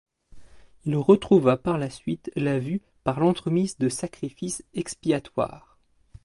[0.85, 5.77] Il retrouva par la suite la vue par l'entremise de sacrifices expiatoires.